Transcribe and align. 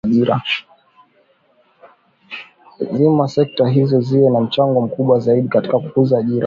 Ni 0.09 0.25
lazima 2.89 3.27
sekta 3.27 3.67
hizo 3.69 4.01
ziwe 4.01 4.29
na 4.29 4.41
mchango 4.41 4.81
mkubwa 4.81 5.19
zaidi 5.19 5.47
katika 5.49 5.79
kukuza 5.79 6.17
ajira 6.17 6.39